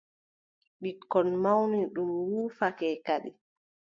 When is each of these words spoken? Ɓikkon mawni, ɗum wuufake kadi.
Ɓikkon 0.81 1.27
mawni, 1.43 1.79
ɗum 1.93 2.11
wuufake 2.29 2.87
kadi. 3.05 3.29